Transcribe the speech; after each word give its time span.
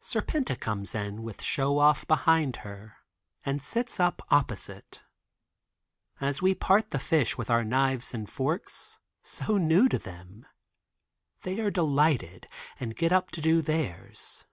Serpenta 0.00 0.58
comes 0.58 0.94
in 0.94 1.22
with 1.22 1.42
Show 1.42 1.80
Off 1.80 2.08
behind 2.08 2.56
her 2.64 2.96
and 3.44 3.60
sits 3.60 4.00
up 4.00 4.22
opposite. 4.30 5.02
As 6.18 6.40
we 6.40 6.54
part 6.54 6.88
the 6.88 6.98
fish 6.98 7.36
with 7.36 7.50
our 7.50 7.62
knives 7.62 8.14
and 8.14 8.26
forks, 8.26 9.00
so 9.22 9.58
new 9.58 9.86
to 9.90 9.98
them, 9.98 10.46
they 11.42 11.60
are 11.60 11.70
delighted 11.70 12.48
and 12.78 12.96
get 12.96 13.12
us 13.12 13.24
to 13.32 13.42
do 13.42 13.60
theirs. 13.60 14.46